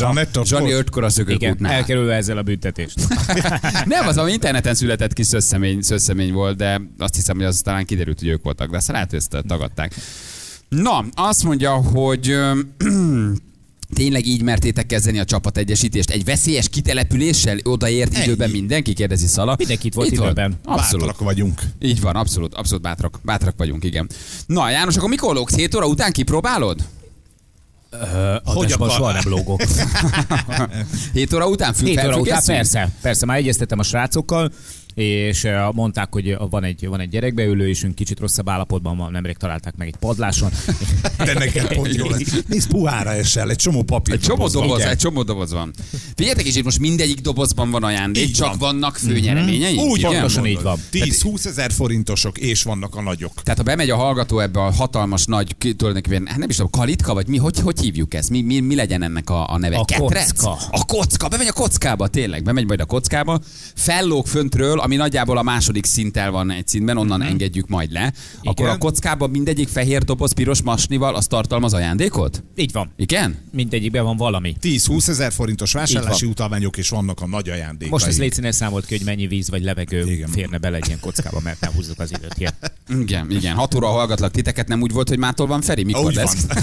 [0.44, 1.72] Zsani ötkor a szökőkútnál.
[1.72, 2.94] elkerülve ezzel a büntetést.
[3.84, 7.84] Nem, az valami interneten született kis szösszemény, szösszemény volt, de azt hiszem, hogy az talán
[7.84, 9.94] kiderült, hogy ők voltak, de aztán lehet, hogy ezt tagadták.
[10.80, 12.58] Na, azt mondja, hogy ö,
[13.94, 16.10] Tényleg így mertétek kezdeni a csapategyesítést?
[16.10, 18.24] Egy veszélyes kitelepüléssel odaért Ennyi.
[18.24, 19.54] időben mindenki, kérdezi Szala.
[19.58, 20.54] Mindenki itt volt időben.
[20.64, 21.06] Abszolút.
[21.06, 21.60] bátrak vagyunk.
[21.80, 24.08] Így van, abszolút, abszolút bátrak, bátrak vagyunk, igen.
[24.46, 25.54] Na, János, akkor mikor lógsz?
[25.54, 26.80] 7 óra után kipróbálod?
[28.44, 29.62] Hogy akar- soha nem lógok.
[31.12, 34.52] 7 óra után fül, 7 óra után persze, persze, már egyeztettem a srácokkal,
[34.94, 39.10] és eh, mondták, hogy van egy, van egy gyerekbeülő, és ünk kicsit rosszabb állapotban van,
[39.10, 40.50] nemrég találták meg egy padláson.
[41.18, 42.42] De neked pont jó lesz.
[42.46, 44.14] Nézd, puhára esel, egy csomó papír.
[44.14, 44.90] Egy csomó doboz, Igen.
[44.90, 45.72] egy csomó doboz van.
[46.14, 48.58] Figyeljetek is, itt most mindegyik dobozban van ajándék, Így csak van.
[48.58, 49.76] vannak főnyereményei.
[49.76, 50.10] Úgy Igen?
[50.12, 50.78] pontosan így van.
[50.92, 53.42] 10-20 ezer forintosok, és vannak a nagyok.
[53.42, 57.14] Tehát ha bemegy a hallgató ebbe a hatalmas nagy, tulajdonképpen, hát nem is tudom, kalitka,
[57.14, 58.30] vagy mi, hogy, hogy hívjuk ezt?
[58.30, 59.76] Mi, mi, mi legyen ennek a, a neve?
[59.76, 60.32] A Ketrec?
[60.32, 60.58] kocka.
[60.70, 63.40] A kocka, bemegy a kockába, tényleg, bemegy majd a kockába,
[63.74, 67.28] fellóg föntről, ami nagyjából a második szinttel van egy szintben, onnan Mhm.
[67.28, 68.12] engedjük majd le.
[68.42, 72.42] Akkor a kockában mindegyik fehér doboz piros masnival, az tartalmaz ajándékot?
[72.56, 72.92] Így van.
[72.96, 73.38] Igen?
[73.52, 74.56] Mindegyikben van valami.
[74.60, 77.88] 10-20 ezer forintos vásárlási utalványok, és vannak a nagy ajándékai.
[77.90, 80.12] Most ez légy színes számolt ki, hogy mennyi víz vagy levegő Igen.
[80.12, 80.28] Igen.
[80.28, 82.34] férne bele egy ilyen kockába, mert nem húzzuk az időt.
[82.38, 82.52] Ilyen.
[83.00, 83.54] Igen, igen.
[83.54, 85.84] Hat óra hallgatlak titeket, nem úgy volt, hogy mától van Feri?
[85.84, 86.46] Mikor Úgy lesz?
[86.48, 86.56] van.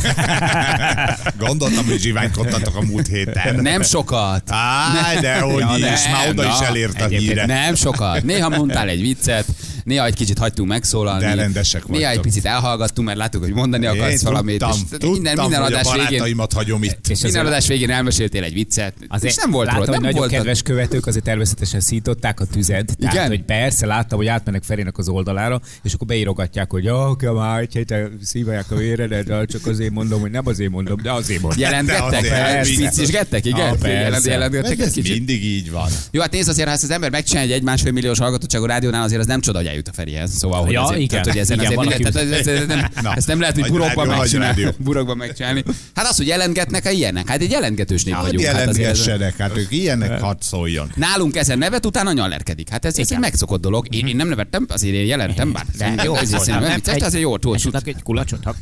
[1.48, 3.56] Gondoltam, hogy zsiványkodtatok a múlt héten.
[3.56, 4.44] Nem sokat.
[4.48, 7.46] Á, de hogy Ja, is, nem, már oda is na, elért a híre.
[7.46, 8.09] Nem sokat.
[8.24, 9.46] Néha mondtál egy viccet,
[9.90, 11.24] néha egy kicsit hagytunk megszólalni.
[11.24, 12.24] De rendesek Néha egy vagytok.
[12.24, 14.60] picit elhallgattunk, mert láttuk, hogy mondani akarsz Én valamit.
[14.60, 17.08] tudtam, és tudtam, minden, minden hogy a adás végén, hagyom itt.
[17.08, 18.94] És minden adás végén elmeséltél egy viccet.
[19.08, 22.46] Azért és nem volt láttam, hogy nem nagyon volt kedves követők azért természetesen szították a
[22.46, 22.96] tüzet.
[22.98, 23.28] Tehát, Igen?
[23.28, 27.60] hogy persze láttam, hogy átmennek Ferinek az oldalára, és akkor beírogatják, hogy ja, kell már
[27.60, 31.42] egy héten szívják a véredet, de csak azért mondom, hogy nem azért mondom, de azért
[31.42, 31.60] mondom.
[31.60, 32.22] Jelentgettek?
[32.62, 32.78] Biztos.
[32.78, 33.46] Viccisgettek?
[33.46, 33.70] Igen?
[33.82, 35.14] Ah, Jelentgettek egy kicsit?
[35.14, 35.90] mindig így van.
[36.12, 39.22] Jó, hát nézd azért, ha ezt az ember megcsinálja egy egy-másfél milliós hallgatottságú rádiónál, azért
[39.22, 40.32] az nem csoda, hogy eljut a Ferihez.
[40.38, 41.10] Szóval, hogy Ja, azért, igen.
[41.10, 43.72] Tehát, hogy ezen Igen, azért minden, tehát ez, ez, nem, Na, ezt nem lehet, hogy
[43.72, 44.66] burokban megcsinálni.
[44.78, 45.64] Burokban megcsinálni.
[45.96, 47.28] Hát az, hogy jelentgetnek, a ilyenek.
[47.28, 48.46] Hát egy jelentgetős nép Hát vagyunk.
[48.46, 50.92] Hát ez- jelentgessenek, hát ők ilyenek, hadd szóljon.
[50.96, 52.70] Nálunk ezen nevet, utána nyallerkedik.
[52.70, 53.96] Hát ez, ez egy megszokott dolog.
[53.96, 57.24] Én, én nem nevettem, azért én jelentem, bár De jó, ez szerintem nem vicces, azért
[57.24, 57.56] jó volt.
[57.56, 58.56] Esetleg egy kulacsot, ha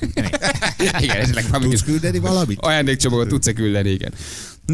[0.99, 2.57] Igen, esetleg valami Tudsz küldeni valamit?
[2.61, 4.11] ajándékcsomagot tudsz-e küldeni, igen.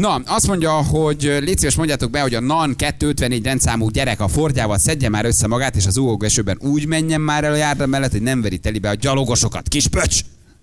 [0.00, 4.28] Na, azt mondja, hogy légy szíves, mondjátok be, hogy a NAN 254 rendszámú gyerek a
[4.28, 7.86] Fordjával szedje már össze magát, és az úgó esőben úgy menjen már el a járda
[7.86, 9.68] mellett, hogy nem veri telibe a gyalogosokat.
[9.68, 10.20] Kis pöcs!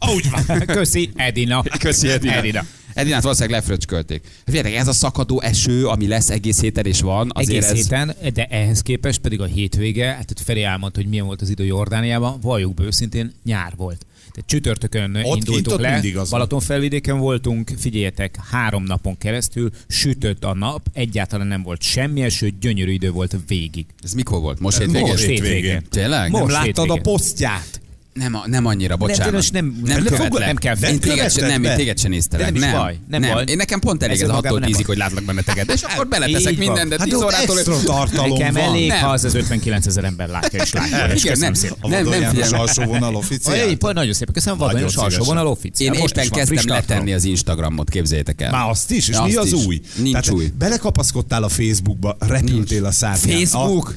[0.10, 0.60] Úgy van.
[0.78, 1.64] Köszi, Edina.
[1.80, 2.34] Köszi, Edina.
[2.34, 2.66] Edina.
[2.94, 4.24] Edinát valószínűleg lefröcskölték.
[4.46, 7.78] Figyeljetek, ez a szakadó eső, ami lesz egész héten és van, azért Egész ez...
[7.78, 11.50] héten, de ehhez képest pedig a hétvége, hát ott Feri elmondta, hogy milyen volt az
[11.50, 14.06] idő Jordániában, valljuk be őszintén, nyár volt.
[14.32, 16.26] Tehát csütörtökön kint indultunk ott le, van.
[16.30, 22.92] Balatonfelvidéken voltunk, figyeljetek, három napon keresztül sütött a nap, egyáltalán nem volt semmi eső, gyönyörű
[22.92, 23.86] idő volt végig.
[24.04, 24.60] Ez mikor volt?
[24.60, 25.08] Most hétvégén?
[25.08, 25.82] Most hétvégén.
[25.90, 26.32] Tényleg?
[26.32, 27.02] Most Nem láttad a hétvégén.
[27.02, 27.82] posztját?
[28.14, 29.34] Nem, a- nem annyira, bocsánat.
[29.34, 30.32] most nem- nem, nem követlek.
[30.32, 32.52] fog- nem kell- Én nem téged sem, követted nem, én téged sem néztelek.
[32.52, 33.44] De nem is baj, nem baj.
[33.48, 34.84] Én nekem pont elég Ez ez, nem tízig, baj.
[34.86, 35.72] hogy látlak benneteket.
[35.72, 37.58] És akkor beleteszek minden, de Hát 10 ott órától...
[37.58, 38.64] extra tartalom Nekem van.
[38.64, 39.00] elég, Nem.
[39.00, 41.14] ha az az 59 ezer ember látja és látja.
[41.16, 41.54] Igen, nem.
[41.80, 42.60] A Nem, nem figyelem.
[42.60, 43.68] alsó vonal officiál.
[43.70, 45.94] Épp, nagyon szépen köszönöm, Vadon Nagyon János alsó vonal officiál.
[45.94, 48.52] Én Most éppen kezdtem letenni az Instagramot, képzeljétek el.
[48.52, 49.82] Már azt is, és mi az új?
[49.96, 50.52] Nincs új.
[50.58, 53.38] Belekapaszkodtál a Facebookba, repültél a szárnyán.
[53.38, 53.96] Facebook?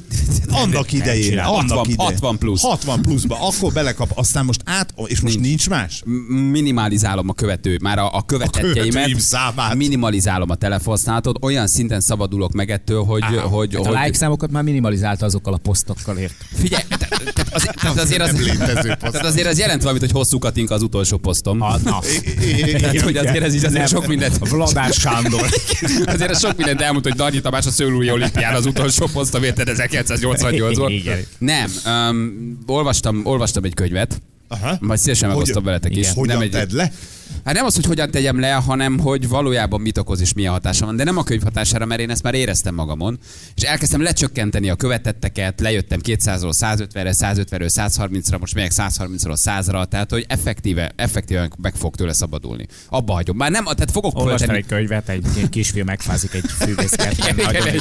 [0.51, 1.47] A, annak idején, csinál.
[1.49, 2.11] annak 60 idején.
[2.13, 2.63] 60 plusz.
[2.63, 3.73] 60 pluszba, akkor
[4.05, 6.03] belekap, aztán most át, és most nincs, nincs más?
[6.51, 8.93] Minimalizálom a követő, már a, a követetjeimet.
[8.93, 9.75] követőim számát.
[9.75, 14.51] Minimalizálom a telefonszállatot, olyan szinten szabadulok meg ettől, hogy, hogy, Hát a hogy like számokat
[14.51, 16.35] már minimalizálta azokkal a posztokkal ért.
[16.55, 18.33] Figyelj, te- te- az, tehát azért az,
[18.99, 21.61] tehát azért az jelent valamit, hogy hosszú katinka az utolsó posztom.
[21.61, 21.99] Ha, na.
[22.81, 24.49] Tehát, hogy azért ez így azért sok mindent...
[24.49, 25.49] Vladár Sándor.
[26.15, 29.69] Azért ez sok mindent elmondta, hogy Darnyi Tamás a Szőlői olimpián az utolsó posztom érted
[29.73, 30.87] 1988-ban.
[30.89, 31.25] Igen.
[31.39, 33.94] Nem, um, olvastam, olvastam egy könyvet,
[34.49, 34.77] Aha.
[34.81, 36.11] majd szívesen megosztom veletek is.
[36.13, 36.93] Hogyan nem egy, tedd le?
[37.45, 40.87] Hát nem az, hogy hogyan tegyem le, hanem hogy valójában mit okoz és milyen hatása
[40.87, 40.97] van.
[40.97, 43.19] De nem a könyv hatására, mert én ezt már éreztem magamon.
[43.55, 50.11] És elkezdtem lecsökkenteni a követetteket, lejöttem 200-ról 150-re, 150-ről 130-ra, most megyek 130-ról 100-ra, tehát
[50.11, 52.67] hogy effektíve, effektíven meg fog tőle szabadulni.
[52.89, 53.37] Abba hagyom.
[53.37, 54.59] Már nem, tehát fogok Olvastam költeni.
[54.59, 56.45] egy könyvet, egy kisfiú megfázik egy
[57.37, 57.81] Nagyon egy,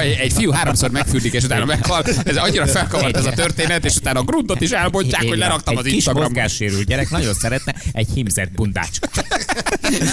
[0.00, 2.02] egy, egy fiú háromszor megfürdik, és utána meghal.
[2.24, 5.80] Ez annyira felkavart ez a történet, és utána a gruntot is elbontják, hogy leraktam egy
[5.80, 6.30] az Instagramon.
[6.30, 9.08] mozgássérült gyerek nagyon szeretne egy himzett bundácska.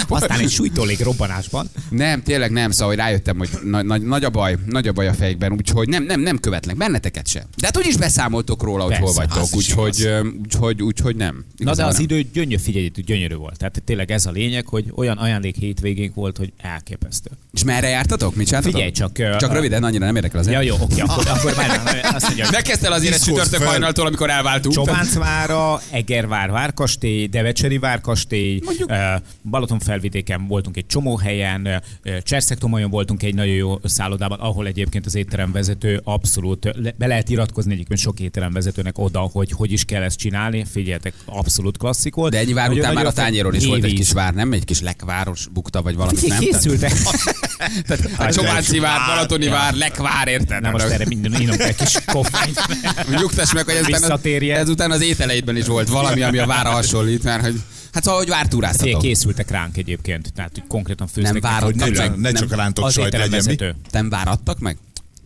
[0.08, 1.70] Aztán egy sújtólék robbanásban.
[1.90, 5.08] Nem, tényleg nem, szóval hogy rájöttem, hogy nagy, nagy, nagy, a baj, nagy a baj
[5.08, 7.44] a fejekben, úgyhogy nem, nem, nem követlek benneteket sem.
[7.58, 10.10] De hát úgyis beszámoltok róla, hogy Persze, hol vagytok, az úgyhogy,
[10.44, 11.46] úgyhogy, úgyhogy nem.
[11.58, 12.04] Na de az nem.
[12.04, 13.58] idő gyönyörű, figyelj, gyönyörű volt.
[13.58, 17.30] Tehát tényleg ez a lényeg, hogy olyan ajándék hétvégénk volt, hogy elképesztő.
[17.54, 18.36] És merre jártatok?
[18.36, 18.76] Mit csináltatok?
[18.76, 22.00] Figyelj csak, Csak ö, röviden, annyira nem érdekel az Ja, jó, oké, akkor, akkor már
[22.14, 24.76] azt mondja, Ne kezd el azért egy Diszkóz csütörtök hajnaltól, amikor elváltunk.
[24.76, 29.16] Csobáncvára, Egervár várkastély, Devecseri várkastély, Sziget-szentély, eh,
[29.50, 31.82] Balatonfelvidéken voltunk egy csomó helyen,
[32.22, 38.00] Cserszegtomolyon voltunk egy nagyon jó szállodában, ahol egyébként az étteremvezető abszolút, be lehet iratkozni egyébként
[38.00, 40.66] sok étteremvezetőnek oda, hogy hogy is kell ezt csinálni.
[40.72, 42.32] Figyeljetek, abszolút klasszik volt.
[42.32, 44.52] De ennyi vár Nagyon- után már a tányéron is volt egy kis vár, nem?
[44.52, 46.40] Egy kis lekváros bukta, vagy valami, nem?
[46.40, 46.92] Készültek.
[47.88, 50.62] Tehát a Csobánci vár, Balatoni vár, lekvár, érted?
[50.62, 52.60] Nem most erre minden inom egy kis koffeint.
[53.20, 54.60] Nyugtass meg, hogy ezután, Visszatérjen.
[54.60, 57.62] ezután az ételeidben is volt valami, ami a vára hasonlít, mert hogy
[57.94, 59.02] Hát szóval, hogy vártúráztatok.
[59.02, 61.42] készültek ránk egyébként, tehát hogy konkrétan főztek.
[61.42, 63.58] Nem ne, Nem, csak, ne csak rántott Az sajt legyen mi.
[63.92, 64.78] Nem váradtak meg?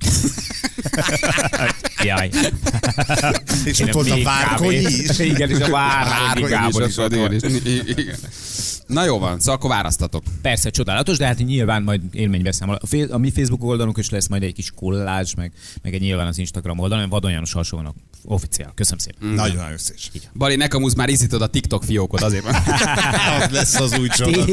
[2.03, 2.29] Jaj.
[3.63, 5.19] És ott volt a várkonyi is.
[5.19, 5.69] Igen, és a
[6.09, 7.45] várkonyi Gábor is ott volt.
[7.85, 8.15] Igen.
[8.91, 10.23] Na jó van, szóval akkor választatok.
[10.41, 12.75] Persze, csodálatos, de hát nyilván majd élménybeszámol.
[12.81, 15.51] A, fe- a mi Facebook oldalunk is lesz majd egy kis kollázs, meg,
[15.81, 18.71] meg egy nyilván az Instagram oldalon, Vadon János alsónak Officiál.
[18.75, 19.27] Köszönöm szépen.
[19.29, 20.11] Nagyon-nagyon szés.
[20.35, 22.43] Bali, nekem úgy már iszítod a TikTok fiókot azért.
[22.43, 22.53] van.
[23.41, 24.45] Az lesz az új csoda.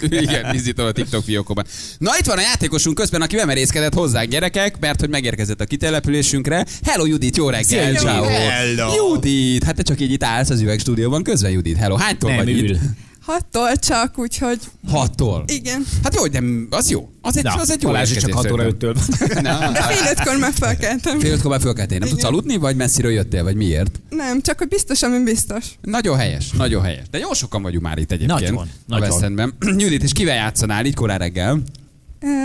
[0.00, 1.64] Igen, iszítom a TikTok fiókokban.
[1.98, 6.66] Na itt van a játékosunk közben, aki bemerészkedett hozzánk gyerekek, mert hogy megérkezett a kitelepülésünkre.
[6.84, 7.94] Hello Judit, jó reggel!
[7.94, 8.24] Ciao.
[8.24, 8.94] Hello.
[8.94, 11.76] Judit, hát te csak így itt állsz az üvegstúdióban közben, Judit.
[11.76, 12.70] Hello, hánytól Nem vagy ül.
[12.70, 12.78] itt?
[13.26, 14.58] Hattól csak, úgyhogy
[14.88, 15.44] Hattól.
[15.46, 15.84] igen.
[16.02, 17.08] Hát jó, de az jó.
[17.20, 18.92] Az egy, Na, az egy jó Balázs csak érkezés 6 óra szerintem.
[18.94, 19.42] 5-től.
[19.60, 21.18] Na, De fél ötkor már felkeltem.
[21.18, 21.98] Fél ötkor már tenni.
[21.98, 24.00] Nem tudsz aludni, vagy messziről jöttél, vagy miért?
[24.10, 25.64] Nem, csak hogy biztos, ami biztos.
[25.80, 27.04] Nagyon helyes, nagyon helyes.
[27.10, 28.40] De jó sokan vagyunk már itt egyébként.
[28.40, 29.22] Nagyon, a nagyon.
[29.24, 29.54] Endben.
[29.82, 31.62] Judit, és kivel játszanál így korán reggel?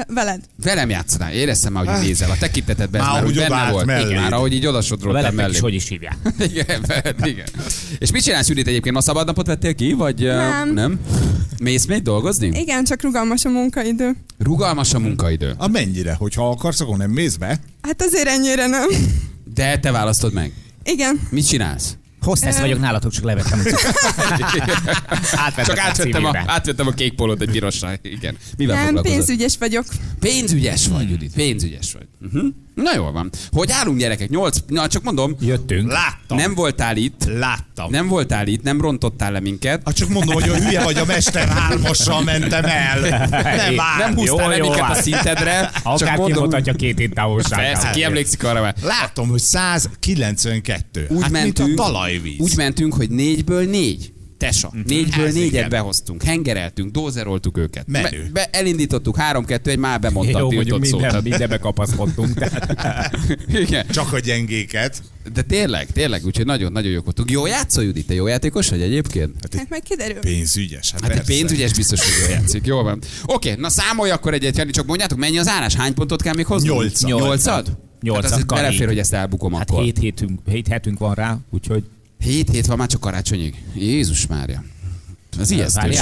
[0.07, 0.39] Veled.
[0.63, 1.31] Velem játszanál.
[1.33, 2.31] Éreztem már, hogy nézel.
[2.31, 3.85] A tekintetedben ez Már úgy úgy benne volt.
[3.85, 4.09] melléd.
[4.09, 4.65] Igen, már ahogy így
[5.01, 5.51] Veletek mellé.
[5.51, 6.17] is hogy is hívják.
[6.51, 7.47] Igen, veled, igen.
[7.99, 8.95] És mit csinálsz, Judit, egyébként?
[8.95, 10.73] Ma szabadnapot vettél ki, vagy Nem.
[10.73, 10.99] nem?
[11.59, 12.47] Mész még dolgozni?
[12.59, 14.11] Igen, csak rugalmas a munkaidő.
[14.39, 15.53] Rugalmas a munkaidő.
[15.57, 16.13] A mennyire?
[16.13, 17.59] Hogyha akarsz, akkor nem mész be?
[17.81, 18.87] Hát azért ennyire nem.
[19.53, 20.53] De te választod meg.
[20.83, 21.19] Igen.
[21.29, 21.95] Mit csinálsz?
[22.21, 23.63] Hostess vagyok nálatok, csak levettem.
[25.65, 27.91] Csak a átvettem a, átvettem a kék polót egy pirosra.
[28.01, 28.37] Igen.
[28.57, 29.85] Mivel Nem, pénzügyes vagyok.
[30.19, 32.07] Pénzügyes vagy, Judit, pénzügyes vagy.
[32.21, 32.53] Uh-huh.
[32.81, 33.29] Na jól van.
[33.51, 34.29] Hogy állunk gyerekek?
[34.29, 35.91] Nyolc, na csak mondom, Jöttünk.
[35.91, 36.37] Láttam.
[36.37, 37.89] nem voltál itt, Láttam.
[37.91, 41.05] nem voltál itt, nem rontottál le minket, Hát csak mondom, hogy a hülye vagy a
[41.05, 42.99] Mester hármassal mentem el.
[42.99, 43.97] Nem áll.
[43.97, 45.01] nem húztál jó, le jó, minket a hát.
[45.03, 47.71] szintetre, csak Akár mondom, kimutatja két hét távolságát.
[47.73, 48.75] persze, ki emlékszik arra már.
[48.83, 51.05] Látom, hogy 192.
[51.09, 52.39] Úgy hát mentünk, mint a talajvíz.
[52.39, 54.13] úgy mentünk, hogy négyből négy.
[54.41, 54.71] Tesa.
[54.85, 55.69] Négyből Ez négyet igen.
[55.69, 57.87] behoztunk, hengereltünk, dózeroltuk őket.
[57.87, 58.21] Menő.
[58.23, 61.01] Be, be, elindítottuk, három-kettő, egy már bemondta a Jó, mondjuk tiltott szót.
[61.01, 62.39] minden, mindenbe kapaszkodtunk.
[63.65, 63.85] Igen.
[63.87, 65.01] Csak a gyengéket.
[65.33, 67.31] De tényleg, tényleg, úgyhogy nagyon-nagyon jók voltunk.
[67.31, 68.07] Jó játszol, Judit?
[68.07, 69.35] Te jó játékos vagy egyébként?
[69.57, 70.19] Hát meg kiderül.
[70.19, 70.91] Pénzügyes.
[70.91, 71.33] Hát, Hát egy persze.
[71.33, 72.65] pénzügyes biztos, hogy jól játszik.
[72.65, 72.99] Jó van.
[73.25, 75.75] Oké, na számolj akkor egyet, Jani, csak mondjátok, mennyi az állás?
[75.75, 76.67] Hány pontot kell még hozni?
[76.67, 77.09] Nyolcat.
[77.09, 77.77] Nyolcad?
[78.01, 78.61] Nyolcad, Hát az Kari.
[78.61, 79.83] belefér, hogy ezt elbukom hát akkor.
[79.83, 81.83] hét, hétünk, hét hetünk van rá, úgyhogy
[82.21, 83.63] Hét hét van már csak karácsonyig.
[83.75, 84.63] Jézus Mária.
[85.39, 85.93] Az ijesztő.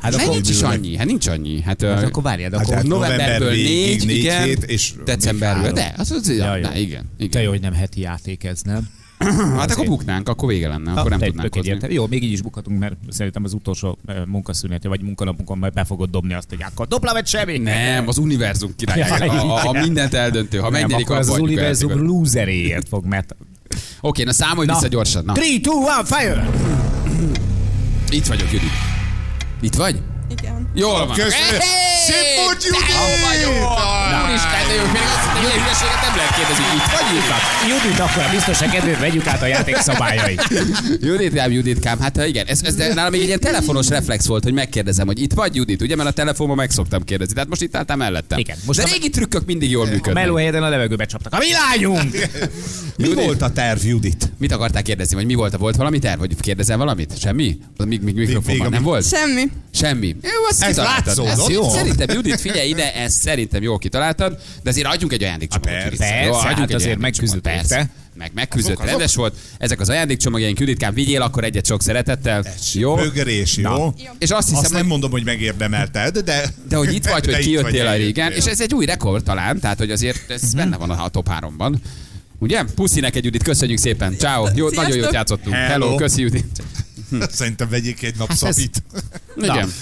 [0.00, 1.60] Hát akkor nincs is annyi, hát nincs annyi.
[1.60, 5.72] Hát, hát akkor várjál, de Hát akkor hát novemberből négy, négy igen, hét, és decemberből,
[5.72, 6.80] de, az, az, Ja, ja, jó.
[6.80, 7.02] igen.
[7.18, 7.42] te igen.
[7.42, 8.88] jó, hogy nem heti játék ez, nem?
[9.58, 11.78] Hát akkor buknánk, akkor vége lenne, akkor nem tudnánk hozni.
[11.88, 16.10] Jó, még így is bukhatunk, mert szerintem az utolsó munkaszünete vagy munkanapunkon majd be fogod
[16.10, 17.58] dobni azt, hogy akkor dupla vagy semmi.
[17.58, 19.00] Nem, az univerzum király.
[19.00, 19.82] A, a, a igen.
[19.82, 20.58] mindent eldöntő.
[20.58, 23.36] Ha nem, megnyerik, akkor az, univerzum loseréért fog, mert...
[24.00, 25.24] Oké, na számolj vissza gyorsan.
[25.24, 26.50] Na, 3, 2, 1, fire!
[28.10, 28.70] itt vagyok, Judit.
[29.60, 30.02] Itt vagy?
[30.38, 30.70] Igen.
[30.74, 31.16] Jól van.
[31.16, 31.60] Köszönöm.
[32.06, 32.92] Szép volt, Judit!
[33.02, 33.54] Hol vagyok?
[34.24, 36.64] Úristen, de jó, még azt mondja, hogy hülyeséget nem lehet kérdezni.
[36.78, 37.82] Itt vagy, Judit?
[37.82, 40.42] Judit, akkor a biztonság kedvéért vegyük át a játék szabályait.
[41.00, 45.06] Juditkám, Juditkám, hát igen, ez, ez nálam még egy ilyen telefonos reflex volt, hogy megkérdezem,
[45.06, 47.98] hogy itt vagy Judit, ugye, mert a telefonban meg szoktam kérdezni, tehát most itt álltam
[47.98, 48.38] mellettem.
[48.38, 50.14] Igen, most de a- régi trükkök mindig jól A működnek.
[50.24, 51.32] melóhelyeden a levegőbe csaptak.
[51.32, 52.16] A mi lányunk!
[52.96, 54.32] Mi volt a terv, Judit?
[54.38, 55.56] Mit akartál kérdezni, vagy mi volt?
[55.56, 57.18] Volt valami terv, vagy kérdezel valamit?
[57.20, 57.56] Semmi?
[57.84, 59.08] Még, még mikrofonban még- nem volt?
[59.08, 59.42] Semmi.
[59.74, 60.16] Semmi.
[60.22, 61.30] Jó, azt Ez látszódott.
[61.32, 61.62] Ez Jó.
[61.96, 65.70] Szerintem, Judit, figyelj ide, ezt szerintem jól kitaláltad, de azért adjunk egy ajándékcsomagot.
[65.74, 65.98] Há, Judit.
[65.98, 67.90] persze, Jó, hát adjunk egy azért megküzdött persze.
[68.16, 68.90] Meg megküzdött, Azok, azok.
[68.96, 69.34] rendes volt.
[69.58, 72.44] Ezek az ajándékcsomagjaink, Juditkám, vigyél akkor egyet sok szeretettel.
[72.72, 72.94] Jó?
[72.94, 73.94] Bögörés, jó?
[74.18, 76.54] És azt hiszem, Azt nem hogy mondom, hogy megérdemelted, de...
[76.68, 79.78] de hogy itt vagy, hogy kijöttél a régen, és ez egy új rekord talán, tehát
[79.78, 80.56] hogy azért ez Mhm.
[80.56, 81.74] benne van a top 3-ban.
[82.38, 82.62] Ugye?
[82.74, 84.16] Puszi neked, Judit, köszönjük szépen.
[84.18, 84.46] Ciao.
[84.54, 85.54] Jó, nagyon jót játszottunk.
[85.54, 85.96] Hello, Hello.
[85.96, 86.62] köszi, Judit.
[87.30, 88.82] Szerintem vegyék egy nap ez- szabit.
[89.36, 89.72] Igen.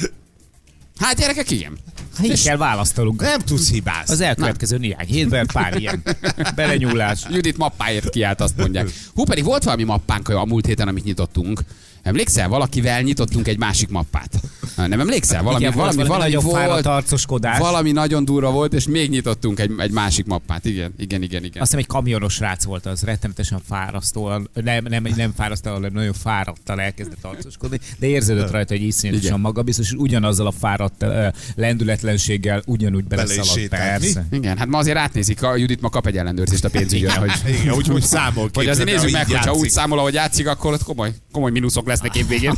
[1.03, 1.79] Hát gyerekek, igen.
[2.17, 3.21] Hát Így kell választanunk.
[3.21, 4.13] Nem tudsz hibázni.
[4.13, 6.03] Az elkövetkező néhány hétben pár ilyen
[6.55, 7.21] belenyúlás.
[7.31, 8.91] Judit mappáért kiállt, azt mondják.
[9.15, 11.61] Hú, pedig volt valami mappánk a múlt héten, amit nyitottunk.
[12.03, 14.41] Emlékszel, valakivel nyitottunk egy másik mappát.
[14.77, 15.43] Nem emlékszel?
[15.43, 17.59] Valami, Igen, valami, valami, nagyon fáradt volt, arcoskodás.
[17.59, 20.65] valami nagyon durva volt, és még nyitottunk egy, egy másik mappát.
[20.65, 21.63] Igen, igen, igen, igen.
[21.63, 26.13] Azt hiszem egy kamionos srác volt az, rettenetesen fárasztóan, nem, nem, nem fárasztóan, hanem nagyon
[26.13, 31.07] fáradtan elkezdett arcoskodni, de érződött rajta, hogy iszonyatosan magabiztos, és ugyanazzal a fáradt
[31.55, 34.01] lendületlenséggel ugyanúgy beleszaladt.
[34.01, 34.37] mi?
[34.37, 37.75] Igen, hát ma azért átnézik, a Judit ma kap egy ellenőrzést a pénzügyön, hogy, Igen,
[37.75, 40.73] úgy, úgy számol hogy azért nézzük hogy meg, így hogyha úgy számol, ahogy játszik, akkor
[40.73, 42.55] ott komoly, komoly mínuszok lesznek évvégén.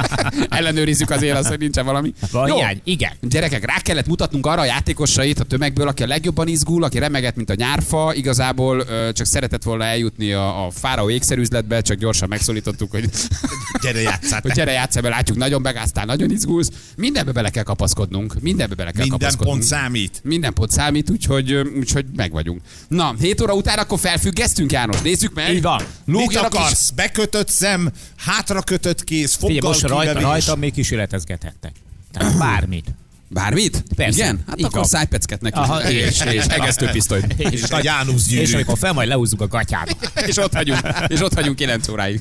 [0.48, 2.12] Ellenőrizzük azért azt, hogy nincsen valami.
[2.30, 2.54] Van Jó.
[2.56, 2.80] hiány?
[2.84, 3.12] Igen.
[3.20, 7.36] Gyerekek, rá kellett mutatnunk arra a játékosait a tömegből, aki a legjobban izgul, aki remeget,
[7.36, 12.28] mint a nyárfa, igazából ö, csak szeretett volna eljutni a, a fáraó ékszerüzletbe, csak gyorsan
[12.28, 13.08] megszólítottuk, hogy,
[13.82, 14.40] Gyere játszál.
[14.42, 16.70] hogy gyere játsszál, mert látjuk, nagyon begáztál, nagyon izgulsz.
[16.96, 18.34] Mindenbe bele kell kapaszkodnunk.
[18.40, 19.58] Mindenbe bele kell Minden kapaszkodnunk.
[19.58, 20.20] pont számít.
[20.24, 22.60] Minden pont számít, úgyhogy, úgyhogy meg vagyunk.
[22.88, 25.00] Na, 7 óra után akkor felfüggesztünk, János.
[25.00, 25.54] Nézzük meg.
[25.54, 25.82] Így van.
[26.12, 26.58] Mit Lógjon a kis...
[26.58, 26.90] akarsz?
[26.90, 31.72] Bekötött szem, hátra kötött kéz, Figyelj, foggal most rajta, rajta még kísérletezgethettek.
[32.12, 32.86] Tehát bármit.
[33.28, 33.84] Bármit?
[33.96, 34.22] Persze.
[34.22, 34.44] Igen?
[34.46, 35.58] Hát Így akkor szájpecket neki.
[35.58, 37.34] Aha, és, és egesztőpisztolyt.
[37.38, 38.54] És a Jánusz És gyűrű.
[38.54, 39.92] amikor fel majd leúzzuk a gatyába.
[40.26, 42.20] és ott hagyunk, és ott hagyunk 9 óráig.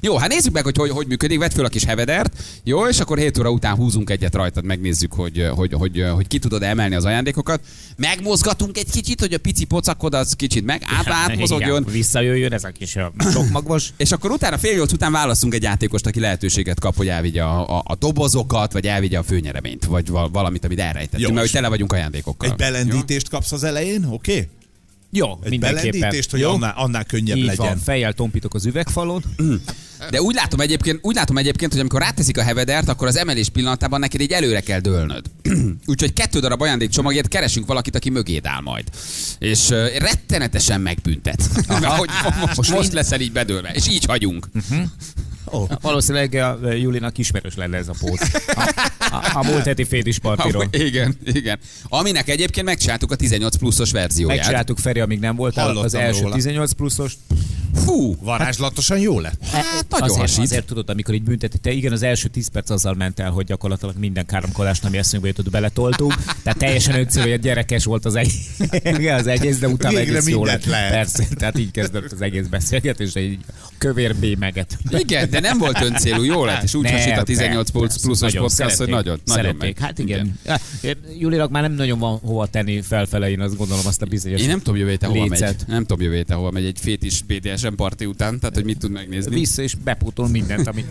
[0.00, 1.38] Jó, hát nézzük meg, hogy, hogy hogy működik.
[1.38, 2.42] Vedd föl a kis hevedert.
[2.64, 6.38] Jó, és akkor 7 óra után húzunk egyet rajtad, megnézzük, hogy, hogy, hogy, hogy ki
[6.38, 7.60] tudod emelni az ajándékokat.
[7.96, 11.80] Megmozgatunk egy kicsit, hogy a pici pocakod az kicsit meg át, átmozogjon.
[11.80, 12.96] Igen, Visszajöjjön ez a kis
[13.32, 13.88] csokmagos.
[13.96, 17.76] És akkor utána fél nyolc után választunk egy játékost, aki lehetőséget kap, hogy elvigye a,
[17.78, 21.50] a, a dobozokat, vagy elvigye a főnyereményt, vagy val- valamit, amit elrejtettünk, Jó, mert hogy
[21.50, 22.50] tele vagyunk ajándékokkal.
[22.50, 24.32] Egy belendítést kapsz az elején, oké?
[24.32, 24.48] Okay?
[25.10, 25.90] Jó, Egy mindenképpen.
[25.90, 26.50] belendítést, hogy Jó?
[26.50, 27.66] annál, annál könnyebb Így legyen.
[27.66, 29.22] van, fejjel tompítok az üvegfalon.
[30.10, 33.48] De úgy látom egyébként, úgy látom egyébként, hogy amikor ráteszik a hevedert, akkor az emelés
[33.48, 35.24] pillanatában neked így előre kell dőlnöd.
[35.86, 38.88] Úgyhogy kettő darab ajándékcsomagért keresünk valakit, aki mögéd áll majd.
[39.38, 41.42] És uh, rettenetesen megbüntet.
[41.68, 42.08] Mert hogy
[42.56, 44.48] most, most leszel így bedőlve, és így hagyunk.
[45.50, 45.68] Oh.
[45.80, 48.18] Valószínűleg a Julinak ismerős lenne ez a póz.
[48.46, 48.72] A,
[49.10, 50.68] a, a múlt heti fétispartiról.
[50.72, 51.58] Ah, igen, igen.
[51.88, 54.36] Aminek egyébként megcsináltuk a 18 pluszos verzióját.
[54.36, 56.34] Megcsináltuk Feri, amíg nem voltál, az Hallottam első róla.
[56.34, 57.12] 18 pluszos.
[57.74, 59.44] Fú, Varázslatosan jó lett.
[59.44, 60.44] hát nagyon azért, hasít.
[60.44, 63.44] azért tudod, amikor így bünteti, te igen, az első 10 perc azzal ment el, hogy
[63.46, 66.14] gyakorlatilag minden káromkodást, ami eszünkbe jutott, beletoltunk.
[66.42, 68.58] Tehát teljesen egyszerű, hogy gyerekes volt az egész,
[69.20, 70.64] az egész de utána Végre egész jó lett.
[70.64, 70.90] lehet.
[70.90, 73.38] Persze, tehát így kezdődött az egész beszélgetés, egy
[73.78, 74.78] kövér bémeget.
[74.90, 78.00] Igen, de nem volt öncélú, jó lett, és úgy Nem, hasít a 18 persze, plusz-
[78.02, 79.76] pluszos nagyon podcast, hogy szerették, nagyon, nagyon szerették.
[79.78, 79.86] meg.
[79.86, 80.38] Hát igen.
[80.82, 80.98] igen.
[81.18, 84.48] Julinak már nem nagyon van hova tenni felfele, én azt gondolom azt a bizonyos Én
[84.48, 85.56] nem tudom jövő hova megy.
[85.66, 87.22] Nem tudom jövő hova megy egy fétis
[87.58, 89.34] BDSM parti után, tehát hogy mit tud megnézni.
[89.34, 90.84] Vissza és bepótol mindent, ami...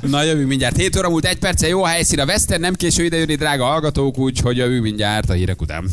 [0.00, 0.76] Na jövünk mindjárt.
[0.76, 3.64] 7 óra múlt egy perce, jó a helyszín a Western, nem késő ide jönni, drága
[3.64, 5.88] hallgatók, úgyhogy jövünk mindjárt a hírek után.